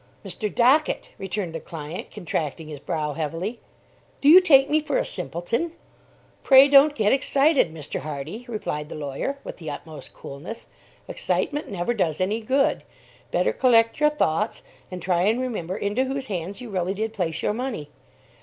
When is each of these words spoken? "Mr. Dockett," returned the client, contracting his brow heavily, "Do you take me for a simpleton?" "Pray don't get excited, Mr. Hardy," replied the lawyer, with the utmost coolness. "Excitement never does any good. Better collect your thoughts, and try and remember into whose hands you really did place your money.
"Mr. 0.25 0.49
Dockett," 0.49 1.09
returned 1.19 1.53
the 1.53 1.59
client, 1.59 2.09
contracting 2.09 2.67
his 2.67 2.79
brow 2.79 3.13
heavily, 3.13 3.59
"Do 4.19 4.29
you 4.29 4.41
take 4.41 4.67
me 4.67 4.79
for 4.81 4.97
a 4.97 5.05
simpleton?" 5.05 5.73
"Pray 6.41 6.67
don't 6.67 6.95
get 6.95 7.13
excited, 7.13 7.71
Mr. 7.71 7.99
Hardy," 7.99 8.43
replied 8.47 8.89
the 8.89 8.95
lawyer, 8.95 9.37
with 9.43 9.57
the 9.57 9.69
utmost 9.69 10.11
coolness. 10.11 10.65
"Excitement 11.07 11.69
never 11.69 11.93
does 11.93 12.19
any 12.19 12.41
good. 12.41 12.81
Better 13.29 13.53
collect 13.53 13.99
your 13.99 14.09
thoughts, 14.09 14.63
and 14.89 15.03
try 15.03 15.21
and 15.21 15.39
remember 15.39 15.77
into 15.77 16.05
whose 16.05 16.25
hands 16.25 16.61
you 16.61 16.71
really 16.71 16.95
did 16.95 17.13
place 17.13 17.43
your 17.43 17.53
money. 17.53 17.91